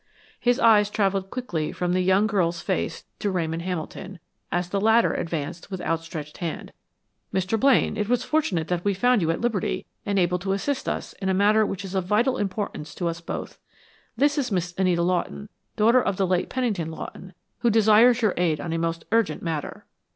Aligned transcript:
His 0.39 0.59
eyes 0.59 0.89
traveled 0.89 1.29
quickly 1.29 1.71
from 1.71 1.93
the 1.93 2.01
young 2.01 2.25
girl's 2.25 2.59
face 2.59 3.03
to 3.19 3.29
Ramon 3.29 3.59
Hamilton, 3.59 4.17
as 4.51 4.67
the 4.69 4.81
latter 4.81 5.13
advanced 5.13 5.69
with 5.69 5.79
outstretched 5.79 6.37
hand. 6.39 6.73
"Mr. 7.31 7.59
Blaine, 7.59 7.95
it 7.95 8.09
was 8.09 8.23
fortunate 8.23 8.67
that 8.67 8.83
we 8.83 8.95
found 8.95 9.21
you 9.21 9.29
at 9.29 9.41
liberty 9.41 9.85
and 10.03 10.17
able 10.17 10.39
to 10.39 10.53
assist 10.53 10.89
us 10.89 11.13
in 11.21 11.29
a 11.29 11.35
matter 11.35 11.67
which 11.67 11.85
is 11.85 11.93
of 11.93 12.05
vital 12.05 12.37
importance 12.39 12.95
to 12.95 13.07
us 13.07 13.21
both. 13.21 13.59
This 14.17 14.39
is 14.39 14.51
Miss 14.51 14.73
Anita 14.75 15.03
Lawton, 15.03 15.49
daughter 15.75 16.01
of 16.01 16.17
the 16.17 16.25
late 16.25 16.49
Pennington 16.49 16.89
Lawton, 16.89 17.33
who 17.59 17.69
desires 17.69 18.23
your 18.23 18.33
aid 18.37 18.59
on 18.59 18.73
a 18.73 18.79
most 18.79 19.05
urgent 19.11 19.43
matter." 19.43 19.85